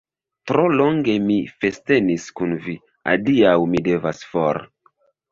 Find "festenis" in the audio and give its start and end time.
1.63-2.25